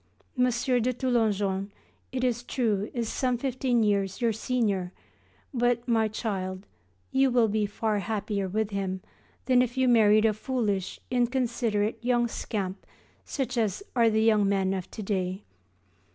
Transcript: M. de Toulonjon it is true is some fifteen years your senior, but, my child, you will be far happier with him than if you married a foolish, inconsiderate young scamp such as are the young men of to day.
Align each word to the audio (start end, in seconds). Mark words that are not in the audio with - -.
M. 0.35 0.45
de 0.45 0.93
Toulonjon 0.93 1.69
it 2.11 2.23
is 2.23 2.41
true 2.41 2.89
is 2.91 3.07
some 3.07 3.37
fifteen 3.37 3.83
years 3.83 4.19
your 4.19 4.33
senior, 4.33 4.91
but, 5.53 5.87
my 5.87 6.07
child, 6.07 6.65
you 7.11 7.29
will 7.29 7.47
be 7.47 7.67
far 7.67 7.99
happier 7.99 8.47
with 8.47 8.71
him 8.71 9.01
than 9.45 9.61
if 9.61 9.77
you 9.77 9.87
married 9.87 10.25
a 10.25 10.33
foolish, 10.33 10.99
inconsiderate 11.11 12.03
young 12.03 12.27
scamp 12.27 12.83
such 13.25 13.59
as 13.59 13.83
are 13.95 14.09
the 14.09 14.23
young 14.23 14.49
men 14.49 14.73
of 14.73 14.89
to 14.89 15.03
day. 15.03 15.43